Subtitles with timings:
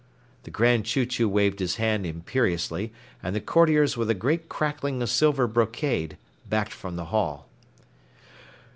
[0.45, 4.99] The Grand Chew Chew waved his hand imperiously, and the courtiers with a great crackling
[5.03, 6.17] of silver brocade
[6.49, 7.47] backed from the hall.